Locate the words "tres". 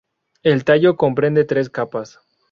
1.45-1.69